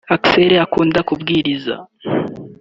Axel 0.15 0.53
akunda 0.65 0.99
kwibwiriza 1.07 1.75